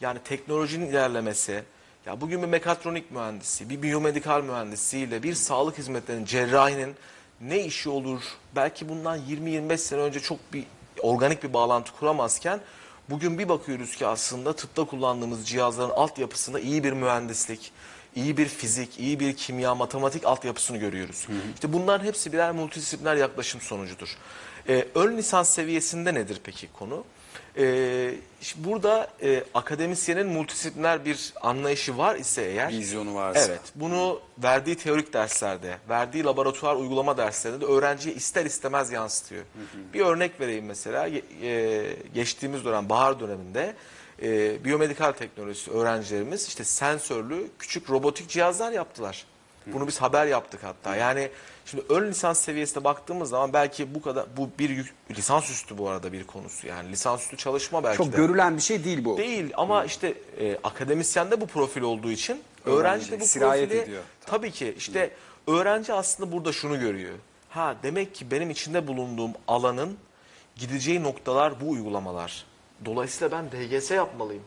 [0.00, 1.62] yani teknolojinin ilerlemesi,
[2.06, 6.96] ya bugün bir mekatronik mühendisi, bir biyomedikal mühendisiyle bir sağlık hizmetlerinin cerrahinin
[7.40, 8.22] ne işi olur?
[8.56, 10.64] Belki bundan 20-25 sene önce çok bir
[11.00, 12.60] organik bir bağlantı kuramazken
[13.10, 17.72] bugün bir bakıyoruz ki aslında tıpta kullandığımız cihazların altyapısında iyi bir mühendislik,
[18.16, 21.26] iyi bir fizik, iyi bir kimya, matematik altyapısını görüyoruz.
[21.54, 24.16] İşte bunların hepsi birer multidisipliner yaklaşım sonucudur.
[24.68, 27.04] Ee, ön lisans seviyesinde nedir peki konu?
[28.40, 32.68] Şimdi burada e, akademisyenin multidisipliner bir anlayışı var ise eğer...
[32.68, 33.40] Vizyonu varsa.
[33.40, 33.60] Evet.
[33.74, 39.44] Bunu verdiği teorik derslerde, verdiği laboratuvar uygulama derslerinde de öğrenciye ister istemez yansıtıyor.
[39.94, 41.08] Bir örnek vereyim mesela.
[41.42, 41.82] E,
[42.14, 43.74] geçtiğimiz dönem, bahar döneminde
[44.22, 49.26] e, biyomedikal teknolojisi öğrencilerimiz işte sensörlü küçük robotik cihazlar yaptılar.
[49.66, 50.96] Bunu biz haber yaptık hatta.
[50.96, 51.30] Yani
[51.66, 56.12] şimdi ön lisans seviyesine baktığımız zaman belki bu kadar bu bir yük- lisansüstü bu arada
[56.12, 56.66] bir konusu.
[56.66, 58.16] Yani lisansüstü çalışma belki Çok de.
[58.16, 59.18] görülen bir şey değil bu.
[59.18, 64.02] Değil ama işte e, akademisyende bu profil olduğu için öğrenci de bu sirayet profili ediyor.
[64.26, 65.10] tabii ki işte
[65.46, 67.14] öğrenci aslında burada şunu görüyor.
[67.50, 69.96] Ha demek ki benim içinde bulunduğum alanın
[70.56, 72.44] gideceği noktalar bu uygulamalar.
[72.84, 74.42] Dolayısıyla ben DGS yapmalıyım.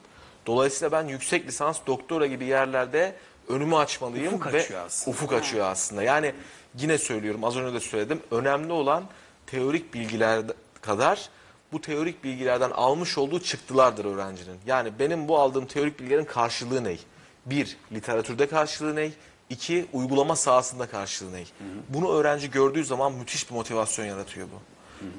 [0.47, 3.15] Dolayısıyla ben yüksek lisans doktora gibi yerlerde
[3.47, 5.11] önümü açmalıyım Ufuk ve açıyor aslında.
[5.17, 6.03] ufuk açıyor aslında.
[6.03, 6.33] Yani
[6.77, 8.21] yine söylüyorum az önce de söyledim.
[8.31, 9.03] Önemli olan
[9.47, 10.41] teorik bilgiler
[10.81, 11.29] kadar
[11.71, 14.57] bu teorik bilgilerden almış olduğu çıktılardır öğrencinin.
[14.65, 16.95] Yani benim bu aldığım teorik bilgilerin karşılığı ne?
[17.45, 19.11] Bir, literatürde karşılığı ne?
[19.49, 21.43] İki, uygulama sahasında karşılığı ne?
[21.89, 24.61] Bunu öğrenci gördüğü zaman müthiş bir motivasyon yaratıyor bu.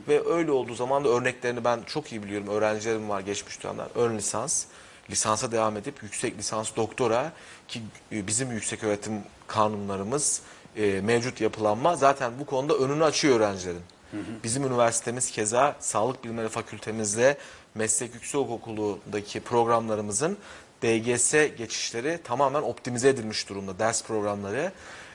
[0.08, 2.48] Ve öyle olduğu zaman da örneklerini ben çok iyi biliyorum.
[2.48, 3.86] Öğrencilerim var geçmiş dönemler.
[3.94, 4.64] Ön lisans,
[5.10, 7.32] lisansa devam edip yüksek lisans doktora
[7.68, 9.12] ki bizim yüksek öğretim
[9.46, 10.42] kanunlarımız
[10.76, 13.82] e, mevcut yapılanma zaten bu konuda önünü açıyor öğrencilerin.
[14.44, 17.36] Bizim üniversitemiz keza Sağlık Bilimleri Fakültemizle
[17.74, 20.38] Meslek Yüksekokulu'ndaki programlarımızın
[20.82, 23.78] DGS geçişleri tamamen optimize edilmiş durumda.
[23.78, 24.72] Ders programları.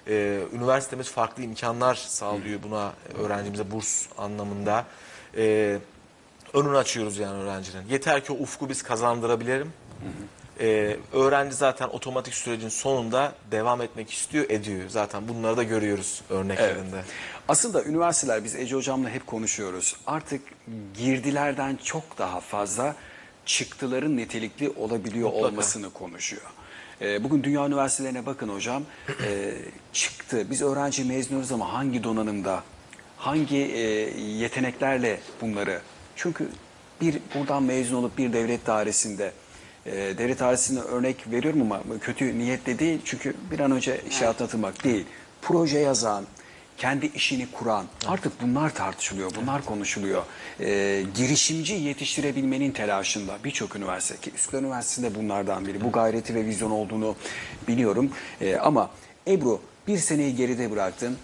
[0.08, 4.86] Ee, üniversitemiz farklı imkanlar sağlıyor buna öğrencimize burs anlamında.
[5.38, 5.80] Ee,
[6.54, 7.88] önünü açıyoruz yani öğrencinin.
[7.89, 9.74] Yeter ki ufku biz kazandırabilelim.
[10.60, 14.89] Ee, öğrenci zaten otomatik sürecin sonunda devam etmek istiyor, ediyor.
[14.89, 17.04] Zaten bunları da görüyoruz örneklerinde.
[17.48, 19.96] Aslında üniversiteler biz Ece Hocam'la hep konuşuyoruz.
[20.08, 20.41] Artık
[20.98, 22.96] girdilerden çok daha fazla
[23.46, 25.48] çıktıların nitelikli olabiliyor Mutlaka.
[25.48, 26.44] olmasını konuşuyor.
[27.02, 28.84] Ee, bugün dünya üniversitelerine bakın hocam.
[29.24, 29.54] Ee,
[29.94, 30.48] çıktı.
[30.52, 32.63] Biz öğrenci mezunuz ama hangi donanımda,
[33.18, 33.80] hangi e,
[34.20, 35.82] yeteneklerle bunları?
[36.15, 36.50] Çünkü
[37.02, 39.32] bir buradan mezun olup bir devlet dairesinde
[39.86, 43.02] e, devlet dairesine örnek veriyorum ama kötü niyetle değil.
[43.06, 45.06] Çünkü bir an önce işe atlatılmak değil.
[45.41, 46.26] Proje yazan,
[46.78, 50.24] kendi işini kuran artık bunlar tartışılıyor, bunlar konuşuluyor.
[50.60, 55.84] Ee, girişimci yetiştirebilmenin telaşında birçok üniversite ki Üsküdar Üniversitesi de bunlardan biri.
[55.84, 57.15] Bu gayreti ve vizyon olduğunu
[57.67, 58.12] biliyorum.
[58.41, 58.89] Ee, ama
[59.28, 61.17] Ebru bir seneyi geride bıraktın.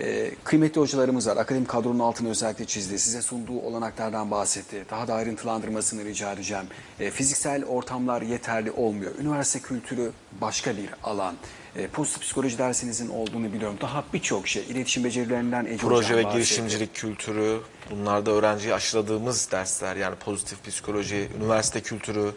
[0.00, 1.36] Ee, kıymetli hocalarımız var.
[1.36, 2.98] Akademik kadronun altını özellikle çizdi.
[2.98, 4.84] Size sunduğu olanaklardan bahsetti.
[4.90, 6.64] Daha da ayrıntılandırmasını rica edeceğim.
[7.00, 9.12] Ee, fiziksel ortamlar yeterli olmuyor.
[9.20, 11.34] Üniversite kültürü başka bir alan.
[11.76, 13.78] Ee, pozitif psikoloji dersinizin olduğunu biliyorum.
[13.80, 14.64] Daha birçok şey.
[14.68, 16.34] İletişim becerilerinden Ece Proje ve bahsetti.
[16.34, 22.32] girişimcilik kültürü, bunlarda öğrenciye aşıladığımız dersler yani pozitif psikoloji, üniversite kültürü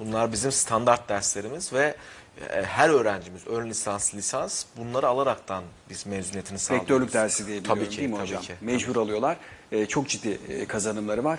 [0.00, 1.94] bunlar bizim standart derslerimiz ve e,
[2.62, 6.90] her öğrencimiz ön lisans, lisans bunları alaraktan biz mezuniyetini sağlıyoruz.
[6.90, 8.42] Rektörlük dersi diye biliyorum Tabii ki, değil mi tabii hocam?
[8.42, 8.54] ki.
[8.60, 9.36] Mecbur alıyorlar.
[9.72, 11.38] Ee, çok ciddi e, kazanımları var.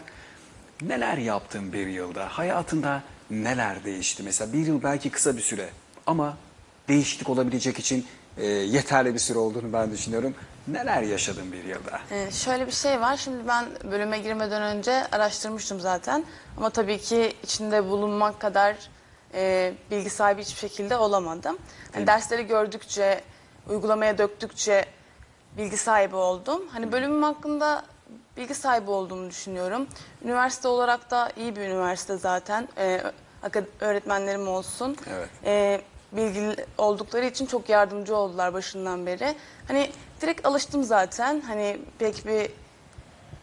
[0.82, 2.28] Neler yaptın bir yılda?
[2.30, 4.24] Hayatında neler değişti?
[4.24, 5.70] Mesela bir yıl belki kısa bir süre
[6.08, 6.38] ama
[6.88, 8.06] değişiklik olabilecek için
[8.38, 10.36] e, yeterli bir süre olduğunu ben düşünüyorum.
[10.68, 12.00] Neler yaşadın bir yılda?
[12.12, 13.18] Ee, şöyle bir şey var.
[13.18, 16.26] Şimdi ben bölüme girmeden önce araştırmıştım zaten.
[16.58, 18.76] Ama tabii ki içinde bulunmak kadar
[19.34, 21.58] e, bilgi sahibi hiçbir şekilde olamadım.
[21.96, 23.22] Yani dersleri gördükçe,
[23.70, 24.86] uygulamaya döktükçe
[25.58, 26.64] bilgi sahibi oldum.
[26.72, 27.86] Hani bölümüm hakkında
[28.38, 29.88] bilgi sahibi olduğumu düşünüyorum.
[30.24, 32.68] Üniversite olarak da iyi bir üniversite zaten.
[32.78, 33.02] Ee,
[33.44, 34.98] akad- öğretmenlerim olsun.
[35.10, 35.30] Evet.
[35.46, 39.36] Ee, bilgili oldukları için çok yardımcı oldular başından beri.
[39.68, 39.92] Hani
[40.22, 41.42] direkt alıştım zaten.
[41.42, 42.52] Hani pek bir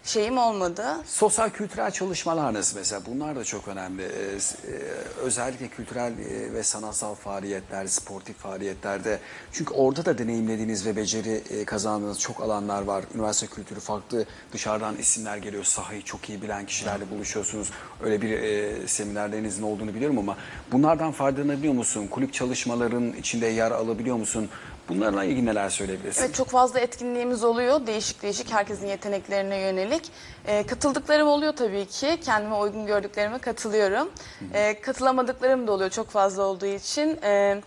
[0.05, 0.85] şeyim olmadı.
[1.07, 4.03] Sosyal kültürel çalışmalarınız mesela bunlar da çok önemli.
[4.03, 4.77] Ee, e,
[5.21, 9.19] özellikle kültürel e, ve sanatsal faaliyetler, sportif faaliyetlerde.
[9.53, 13.05] Çünkü orada da deneyimlediğiniz ve beceri e, kazandığınız çok alanlar var.
[13.15, 15.65] Üniversite kültürü farklı dışarıdan isimler geliyor.
[15.65, 17.71] Sahayı çok iyi bilen kişilerle buluşuyorsunuz.
[18.03, 20.37] Öyle bir e, seminerlerinizin olduğunu biliyorum ama
[20.73, 22.07] bunlardan faydalanabiliyor musun?
[22.07, 24.49] Kulüp çalışmaların içinde yer alabiliyor musun?
[24.91, 26.23] Bunlarla ilgili neler söyleyebilirsin?
[26.23, 27.87] Evet çok fazla etkinliğimiz oluyor.
[27.87, 30.03] Değişik değişik herkesin yeteneklerine yönelik.
[30.47, 32.19] Ee, katıldıklarım oluyor tabii ki.
[32.25, 34.11] Kendime uygun gördüklerime katılıyorum.
[34.55, 37.19] Ee, katılamadıklarım da oluyor çok fazla olduğu için.
[37.23, 37.61] Ee,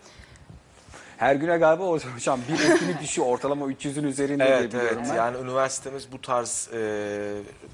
[1.18, 3.28] Her güne galiba o- hocam bir etkinlik düşüyor.
[3.28, 5.16] Ortalama 300'ün üzerinde diye Evet biliyorum evet ben.
[5.16, 6.80] yani üniversitemiz bu tarz e,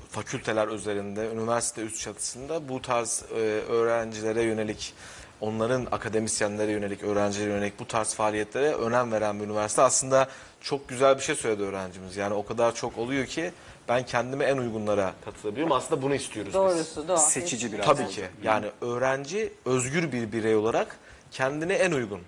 [0.09, 3.35] fakülteler üzerinde üniversite üst çatısında bu tarz e,
[3.69, 4.93] öğrencilere yönelik
[5.41, 10.27] onların akademisyenlere yönelik öğrencilere yönelik bu tarz faaliyetlere önem veren bir üniversite aslında
[10.61, 13.51] çok güzel bir şey söyledi öğrencimiz yani o kadar çok oluyor ki
[13.89, 16.53] ben kendime en uygunlara katılabiliyorum aslında bunu istiyoruz biz.
[16.53, 17.17] Doğrusu doğru.
[17.17, 17.85] Seçici biraz.
[17.85, 18.25] Tabii ki.
[18.43, 20.97] Yani öğrenci özgür bir birey olarak
[21.31, 22.21] kendine en uygun,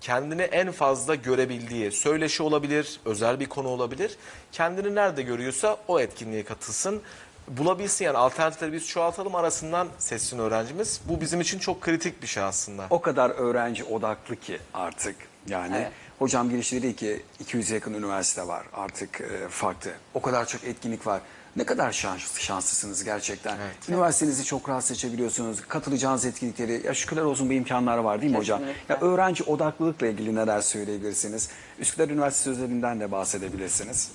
[0.00, 4.16] kendini en fazla görebildiği söyleşi olabilir, özel bir konu olabilir.
[4.52, 7.02] Kendini nerede görüyorsa o etkinliğe katılsın.
[7.48, 11.00] Bulabilsin yani alternatifleri biz çoğaltalım arasından seçsin öğrencimiz.
[11.08, 12.86] Bu bizim için çok kritik bir şey aslında.
[12.90, 15.16] O kadar öğrenci odaklı ki artık.
[15.48, 15.92] Yani Evet.
[16.18, 19.90] hocam girişte dedi ki 200'e yakın üniversite var artık e, farklı.
[20.14, 21.20] O kadar çok etkinlik var.
[21.56, 23.58] Ne kadar şans, şanslısınız gerçekten.
[23.88, 25.60] Üniversitenizi çok rahat seçebiliyorsunuz.
[25.68, 28.58] Katılacağınız etkinlikleri, ya şükürler olsun bu imkanlar var değil mi hocam?
[28.58, 28.94] Kesinlikle.
[28.94, 31.48] Ya öğrenci odaklılıkla ilgili neler söyleyebilirsiniz?
[31.78, 34.10] Üsküdar Üniversitesi özelinden de bahsedebilirsiniz.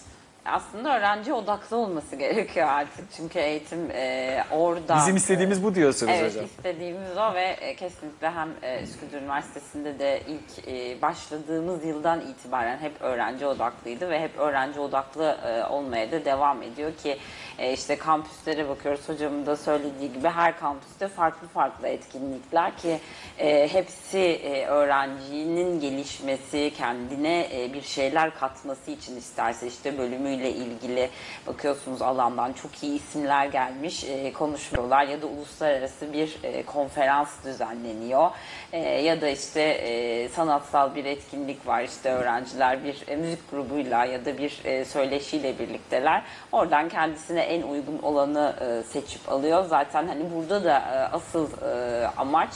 [0.52, 3.06] Aslında öğrenci odaklı olması gerekiyor artık.
[3.18, 4.98] Çünkü eğitim e, orada.
[4.98, 6.46] Bizim istediğimiz bu diyorsunuz Evet hocam.
[6.46, 12.78] istediğimiz o ve e, kesinlikle hem e, Üsküdar Üniversitesi'nde de ilk e, başladığımız yıldan itibaren
[12.78, 17.18] hep öğrenci odaklıydı ve hep öğrenci odaklı e, olmaya da devam ediyor ki
[17.58, 23.00] e, işte kampüslere bakıyoruz hocamın da söylediği gibi her kampüste farklı farklı etkinlikler ki
[23.40, 31.10] e, hepsi e, öğrencinin gelişmesi, kendine e, bir şeyler katması için isterse işte bölümüyle ilgili
[31.48, 38.30] bakıyorsunuz alandan çok iyi isimler gelmiş e, konuşmuyorlar ya da uluslararası bir e, konferans düzenleniyor.
[38.72, 44.06] E, ya da işte e, sanatsal bir etkinlik var işte öğrenciler bir e, müzik grubuyla
[44.06, 46.24] ya da bir e, söyleşiyle birlikteler.
[46.52, 49.66] Oradan kendisine en uygun olanı e, seçip alıyor.
[49.66, 52.50] Zaten hani burada da e, asıl e, amaç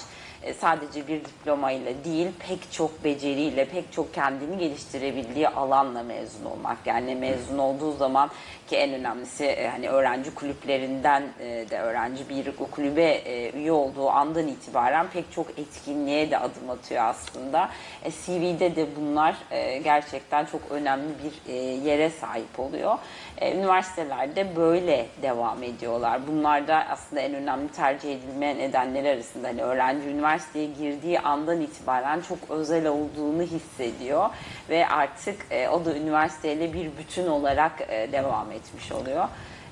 [0.60, 6.78] sadece bir diplomayla değil pek çok beceriyle, pek çok kendini geliştirebildiği alanla mezun olmak.
[6.86, 8.30] Yani mezun olduğu zaman
[8.74, 13.72] ki en önemlisi e, hani öğrenci kulüplerinden e, de öğrenci bir o kulübe e, üye
[13.72, 17.70] olduğu andan itibaren pek çok etkinliğe de adım atıyor aslında.
[18.04, 19.36] CV'de de bunlar
[19.84, 22.98] gerçekten çok önemli bir yere sahip oluyor.
[23.42, 26.22] Üniversitelerde böyle devam ediyorlar.
[26.28, 29.48] Bunlar da aslında en önemli tercih edilme nedenleri arasında.
[29.48, 34.30] Hani öğrenci üniversiteye girdiği andan itibaren çok özel olduğunu hissediyor
[34.70, 37.80] ve artık o da üniversiteyle bir bütün olarak
[38.12, 39.28] devam etmiş oluyor.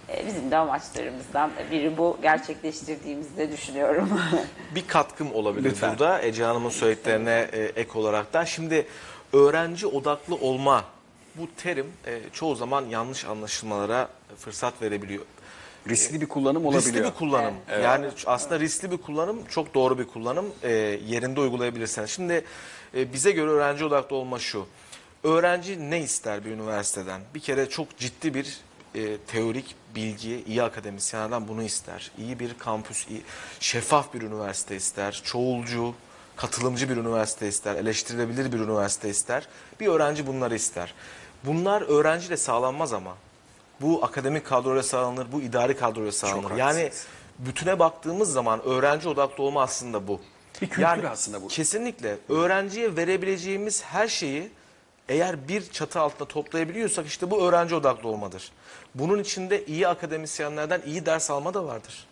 [0.09, 4.09] E, bizim de amaçlarımızdan biri bu gerçekleştirdiğimizi de düşünüyorum.
[4.75, 5.91] bir katkım olabilir Lütfen.
[5.91, 8.43] burada Ece Hanım'ın söylediklerine e, ek olaraktan.
[8.43, 8.87] Şimdi
[9.33, 10.83] öğrenci odaklı olma
[11.35, 15.23] bu terim e, çoğu zaman yanlış anlaşılmalara fırsat verebiliyor.
[15.89, 16.93] Riskli bir kullanım olabiliyor.
[16.93, 17.53] Riskli bir kullanım.
[17.69, 17.85] Evet.
[17.85, 20.45] Yani aslında riskli bir kullanım çok doğru bir kullanım.
[20.63, 20.71] E,
[21.07, 22.05] yerinde uygulayabilirsen.
[22.05, 22.45] Şimdi
[22.95, 24.65] e, bize göre öğrenci odaklı olma şu.
[25.23, 27.21] Öğrenci ne ister bir üniversiteden?
[27.35, 28.57] Bir kere çok ciddi bir
[28.95, 32.11] e, teorik bilgi, iyi akademisyenlerden bunu ister.
[32.17, 33.21] İyi bir kampüs, iyi,
[33.59, 35.21] şeffaf bir üniversite ister.
[35.25, 35.93] Çoğulcu,
[36.35, 37.75] katılımcı bir üniversite ister.
[37.75, 39.47] Eleştirilebilir bir üniversite ister.
[39.79, 40.93] Bir öğrenci bunları ister.
[41.43, 43.15] Bunlar öğrenciyle sağlanmaz ama.
[43.81, 46.57] Bu akademik kadroyla sağlanır, bu idari kadroyla sağlanır.
[46.57, 47.07] Yani haklısınız.
[47.39, 50.21] bütüne baktığımız zaman öğrenci odaklı olma aslında bu.
[50.61, 51.47] Bir kültür aslında bu.
[51.47, 52.17] Kesinlikle.
[52.29, 54.51] Öğrenciye verebileceğimiz her şeyi
[55.09, 58.51] eğer bir çatı altında toplayabiliyorsak işte bu öğrenci odaklı olmadır.
[58.95, 62.07] Bunun içinde iyi akademisyenlerden iyi ders alma da vardır.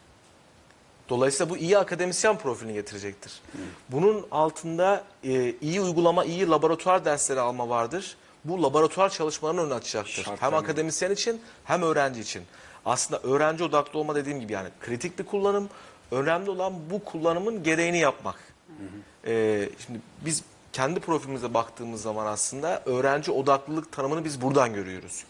[1.10, 3.42] Dolayısıyla bu iyi akademisyen profilini getirecektir.
[3.90, 8.18] Bunun altında e, iyi uygulama, iyi laboratuvar dersleri alma vardır.
[8.46, 10.24] Bu laboratuvar çalışmalarının önünü açacaktır.
[10.24, 12.44] Şart hem akademisyen için hem öğrenci için.
[12.86, 15.70] Aslında öğrenci odaklı olma dediğim gibi yani kritik bir kullanım.
[16.12, 18.36] Önemli olan bu kullanımın gereğini yapmak.
[19.28, 25.24] E, şimdi biz kendi profilimize baktığımız zaman aslında öğrenci odaklılık tanımını biz buradan görüyoruz.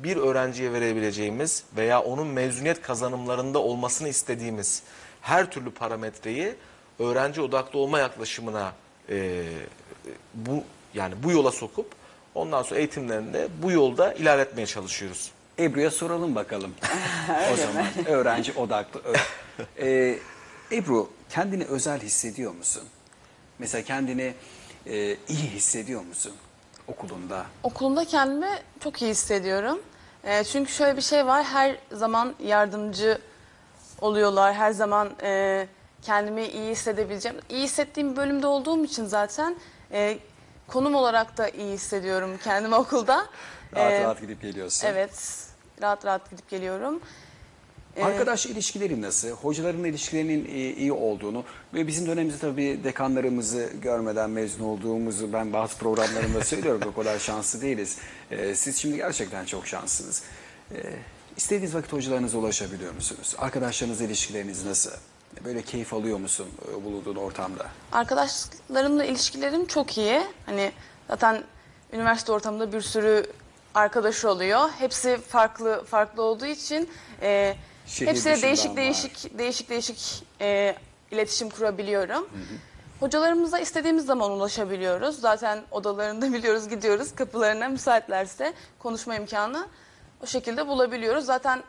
[0.00, 4.82] Bir öğrenciye verebileceğimiz veya onun mezuniyet kazanımlarında olmasını istediğimiz
[5.20, 6.54] her türlü parametreyi
[6.98, 8.72] öğrenci odaklı olma yaklaşımına
[9.08, 9.44] e,
[10.34, 11.86] bu yani bu yola sokup
[12.34, 15.30] ondan sonra eğitimlerinde bu yolda ilerletmeye çalışıyoruz.
[15.58, 16.74] Ebru'ya soralım bakalım.
[17.52, 19.00] o zaman öğrenci odaklı.
[19.80, 20.18] Ee,
[20.72, 22.82] Ebru kendini özel hissediyor musun?
[23.58, 24.34] Mesela kendini
[24.86, 26.32] e, iyi hissediyor musun
[26.88, 27.46] okulunda?
[27.62, 28.48] Okulumda kendimi
[28.80, 29.82] çok iyi hissediyorum.
[30.24, 33.18] Ee, çünkü şöyle bir şey var, her zaman yardımcı
[34.00, 35.66] oluyorlar, her zaman e,
[36.02, 37.38] kendimi iyi hissedebileceğim.
[37.48, 39.56] İyi hissettiğim bölümde olduğum için zaten
[39.92, 40.18] e,
[40.68, 43.26] konum olarak da iyi hissediyorum kendimi okulda.
[43.76, 44.86] Rahat Ee, rahat gidip geliyorsun.
[44.86, 45.46] Evet,
[45.82, 47.00] rahat rahat gidip geliyorum.
[47.96, 49.28] Ee, Arkadaş ilişkileri nasıl?
[49.30, 55.76] Hocaların ilişkilerinin iyi, iyi olduğunu ve bizim dönemimizde tabii dekanlarımızı görmeden mezun olduğumuzu ben bazı
[55.78, 56.82] programlarımda söylüyorum.
[56.92, 57.98] O kadar şanslı değiliz.
[58.30, 60.22] Ee, siz şimdi gerçekten çok şanslısınız.
[60.74, 60.76] Ee,
[61.36, 63.34] istediğiniz vakit hocalarınıza ulaşabiliyor musunuz?
[63.38, 64.90] Arkadaşlarınızla ilişkileriniz nasıl?
[65.44, 67.66] Böyle keyif alıyor musun e, bulunduğun ortamda?
[67.92, 70.22] Arkadaşlarımla ilişkilerim çok iyi.
[70.46, 70.72] Hani
[71.08, 71.44] zaten
[71.92, 73.26] üniversite ortamında bir sürü
[73.74, 74.70] arkadaş oluyor.
[74.78, 76.88] Hepsi farklı farklı olduğu için
[77.22, 77.54] e,
[77.86, 78.76] Şehir hepsiyle dışından değişik var.
[78.76, 80.76] değişik değişik değişik e,
[81.10, 82.28] iletişim kurabiliyorum.
[83.00, 85.20] Hocalarımıza istediğimiz zaman ulaşabiliyoruz.
[85.20, 89.66] Zaten odalarında biliyoruz, gidiyoruz kapılarına müsaitlerse konuşma imkanı
[90.22, 91.24] o şekilde bulabiliyoruz.
[91.24, 91.62] Zaten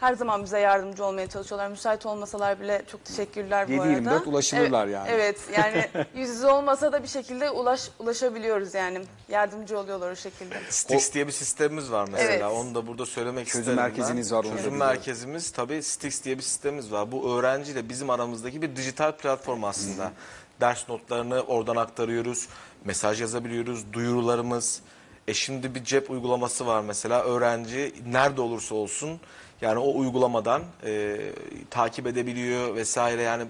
[0.00, 1.68] her zaman bize yardımcı olmaya çalışıyorlar.
[1.68, 4.30] Müsait olmasalar bile çok teşekkürler bu 7-24 arada.
[4.30, 5.08] ulaşılırlar Evet, yani.
[5.10, 9.00] Evet yani yüz yüze olmasa da bir şekilde ulaş ulaşabiliyoruz yani.
[9.28, 10.54] Yardımcı oluyorlar o şekilde.
[10.68, 12.32] Stix diye bir sistemimiz var mesela.
[12.32, 12.44] Evet.
[12.44, 13.84] Onu da burada söylemek Çözüm isterim ben.
[13.84, 17.12] merkeziniz var, onu da Çözüm merkezimiz tabii Stix diye bir sistemimiz var.
[17.12, 20.12] Bu öğrenciyle bizim aramızdaki bir dijital platform aslında.
[20.60, 22.48] Ders notlarını oradan aktarıyoruz.
[22.84, 23.92] Mesaj yazabiliyoruz.
[23.92, 24.80] Duyurularımız.
[25.28, 27.22] E şimdi bir cep uygulaması var mesela.
[27.22, 29.20] Öğrenci nerede olursa olsun
[29.60, 31.16] yani o uygulamadan e,
[31.70, 33.44] takip edebiliyor vesaire yani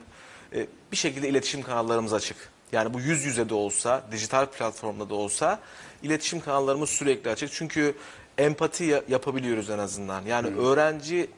[0.55, 2.37] e, bir şekilde iletişim kanallarımız açık.
[2.73, 5.59] Yani bu yüz yüze de olsa, dijital platformda da olsa
[6.03, 7.53] iletişim kanallarımız sürekli açık.
[7.53, 7.95] Çünkü
[8.39, 10.23] empati ya- yapabiliyoruz en azından.
[10.25, 11.31] Yani öğrenci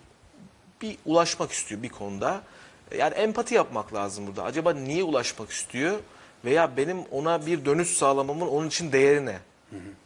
[0.82, 2.42] bir ulaşmak istiyor bir konuda.
[2.98, 4.42] Yani empati yapmak lazım burada.
[4.44, 5.98] Acaba niye ulaşmak istiyor?
[6.44, 9.38] Veya benim ona bir dönüş sağlamamın onun için değeri ne?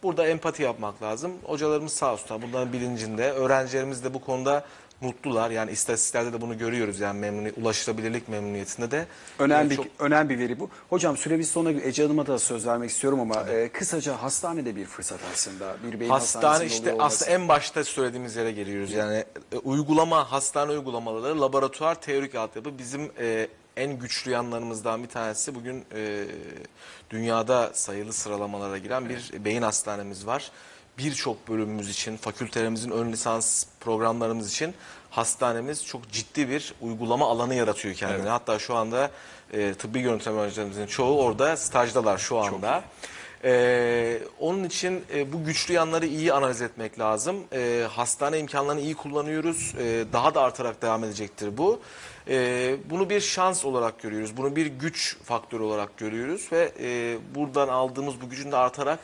[0.02, 1.32] Burada empati yapmak lazım.
[1.44, 3.30] Hocalarımız sağ olsunlar bunların bilincinde.
[3.32, 4.64] Öğrencilerimiz de bu konuda
[5.00, 5.50] mutlular.
[5.50, 7.00] Yani istatistiklerde de bunu görüyoruz.
[7.00, 9.06] Yani memnuni, ulaşılabilirlik memnuniyetinde de.
[9.38, 10.70] Önemli, Yani çok- önemli bir veri bu.
[10.90, 11.88] Hocam süremiz sonuna geliyor.
[11.88, 15.76] Ece Hanım'a da söz vermek istiyorum ama e, kısaca hastanede bir fırsat aslında.
[15.86, 17.06] Bir beyin Hastane işte olması.
[17.06, 18.92] aslında en başta söylediğimiz yere geliyoruz.
[18.92, 25.54] Yani e, uygulama, hastane uygulamaları, laboratuvar, teorik altyapı bizim e, en güçlü yanlarımızdan bir tanesi.
[25.54, 26.24] Bugün e,
[27.10, 30.50] dünyada sayılı sıralamalara giren bir beyin hastanemiz var.
[30.98, 34.74] Birçok bölümümüz için, fakültelerimizin ön lisans programlarımız için
[35.10, 38.28] hastanemiz çok ciddi bir uygulama alanı yaratıyor kendine.
[38.28, 39.10] Hatta şu anda
[39.52, 42.84] e, tıbbi yöntem öğrencilerimizin çoğu orada stajdalar şu anda.
[43.44, 47.36] Ee, onun için e, bu güçlü yanları iyi analiz etmek lazım.
[47.52, 49.74] Ee, hastane imkanlarını iyi kullanıyoruz.
[49.78, 51.80] Ee, daha da artarak devam edecektir bu.
[52.28, 54.36] Ee, bunu bir şans olarak görüyoruz.
[54.36, 58.98] Bunu bir güç faktörü olarak görüyoruz ve e, buradan aldığımız bu gücün de artarak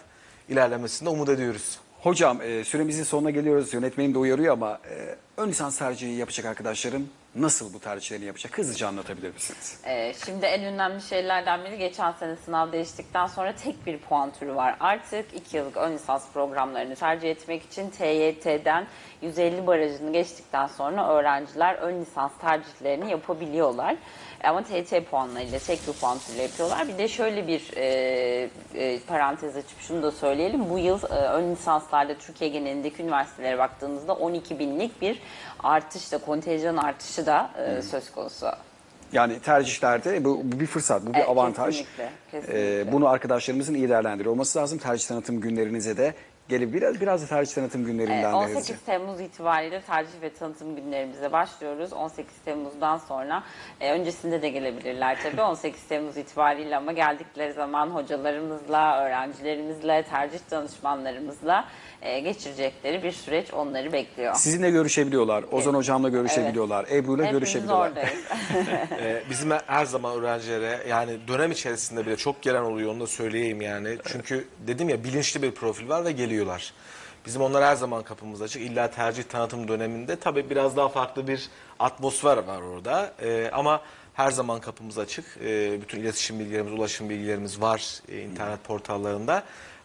[0.49, 1.79] ilerlemesini de umut ediyoruz.
[2.01, 3.75] Hocam e, süremizin sonuna geliyoruz.
[3.75, 8.59] Yönetmenim de uyarıyor ama e, ön lisans tercihi yapacak arkadaşlarım nasıl bu tercihlerini yapacak?
[8.59, 9.81] Hızlıca anlatabilir misiniz?
[9.85, 14.55] Ee, şimdi en önemli şeylerden biri geçen sene sınav değiştikten sonra tek bir puan türü
[14.55, 14.77] var.
[14.81, 18.87] Artık 2 yıllık ön lisans programlarını tercih etmek için TYT'den
[19.23, 23.97] 150 barajını geçtikten sonra öğrenciler ön lisans tercihlerini yapabiliyorlar.
[24.45, 26.89] Ama TYT puanlarıyla tek bir puan türüyle yapıyorlar.
[26.89, 30.71] Bir de şöyle bir e, e, parantez açıp şunu da söyleyelim.
[30.71, 35.23] Bu yıl e, ön lisanslarda Türkiye genelindeki üniversitelere baktığınızda 12 binlik bir
[35.63, 38.47] artış da kontenjan artışı da e, söz konusu.
[39.13, 41.77] Yani tercihlerde bu, bu bir fırsat, bu bir Evet, avantaj.
[41.77, 42.81] kesinlikle, kesinlikle.
[42.81, 44.79] E, bunu arkadaşlarımızın iyi değerlendiriyor olması lazım.
[44.79, 46.15] Tercih tanıtım günlerinize de
[46.49, 48.79] gelip biraz biraz da tercih tanıtım Ee, günlerinden de 18 hızlıca.
[48.87, 51.93] Temmuz itibariyle tercih ve tanıtım günlerimize başlıyoruz.
[51.93, 53.43] 18 Temmuz'dan sonra
[53.81, 61.65] e, öncesinde de gelebilirler tabii 18 Temmuz itibariyle ama geldikleri zaman hocalarımızla, öğrencilerimizle, tercih danışmanlarımızla
[62.03, 64.35] e, geçirecekleri bir süreç onları bekliyor.
[64.35, 67.89] Sizinle görüşebiliyorlar, Ozan hocamla görüşebiliyorlar, Ebru'yla Hepimiz görüşebiliyorlar.
[67.89, 68.21] oradayız.
[69.01, 73.63] Ee, bizim her zaman öğrencilere yani dönem içerisinde bile çok gelen oluyor onu da söyleyeyim
[73.63, 73.99] yani.
[74.07, 76.73] Çünkü dedim ya bilinçli bir profil var ve geliyorlar.
[77.27, 78.63] Bizim onlar her zaman kapımız açık.
[78.63, 81.49] İlla tercih tanıtım döneminde tabii biraz daha farklı bir
[81.79, 83.13] atmosfer var orada.
[83.23, 83.81] Ee, ama
[84.15, 85.25] Her zaman kapımız açık.
[85.45, 89.43] E, bütün iletişim bilgilerimiz, ulaşım bilgilerimiz var e, internet portallarında.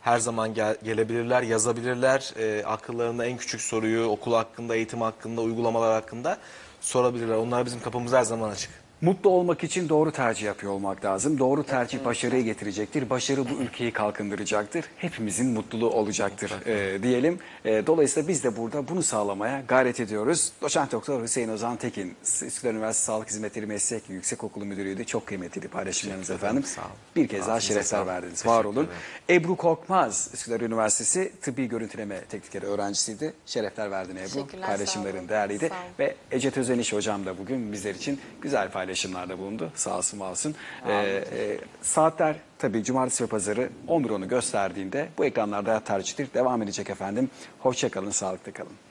[0.07, 2.33] Her zaman gel- gelebilirler, yazabilirler.
[2.39, 6.37] E, akıllarında en küçük soruyu okul hakkında, eğitim hakkında, uygulamalar hakkında
[6.81, 7.35] sorabilirler.
[7.35, 8.86] Onlar bizim kapımız her zaman açık.
[9.01, 11.39] Mutlu olmak için doğru tercih yapıyor olmak lazım.
[11.39, 13.09] Doğru tercih başarıyı getirecektir.
[13.09, 14.85] Başarı bu ülkeyi kalkındıracaktır.
[14.97, 17.39] Hepimizin mutluluğu olacaktır e, diyelim.
[17.65, 20.51] E, dolayısıyla biz de burada bunu sağlamaya gayret ediyoruz.
[20.61, 25.05] Doçent Doktor Hüseyin Ozan Tekin, Üsküdar Üniversitesi Sağlık Hizmetleri Meslek Yüksekokulu Müdürü'ydü.
[25.05, 26.63] Çok kıymetli paylaşımlarınız efendim.
[26.63, 26.91] Sağ olun.
[27.15, 28.45] Bir kez daha şerefler verdiniz.
[28.45, 28.87] Var olun.
[29.29, 33.33] Ebru Korkmaz, Üsküdar Üniversitesi Tıbbi Görüntüleme Teknikleri öğrencisiydi.
[33.45, 34.61] Şerefler verdin Ebru.
[34.61, 35.69] Paylaşımların değerliydi.
[35.99, 39.71] Ve Ece Tözeniş hocam da bugün bizler için güzel paylaşımlarda bulundu.
[39.75, 40.55] Sağ olsun var olsun.
[40.87, 46.27] Ee, e, saatler tabii cumartesi ve pazarı 11.10'u gösterdiğinde bu ekranlarda tercihtir.
[46.33, 47.29] Devam edecek efendim.
[47.59, 48.86] Hoşçakalın, sağlıklı kalın.